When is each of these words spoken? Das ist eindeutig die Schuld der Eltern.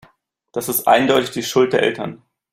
Das 0.51 0.67
ist 0.67 0.87
eindeutig 0.87 1.29
die 1.29 1.43
Schuld 1.43 1.73
der 1.73 1.83
Eltern. 1.83 2.23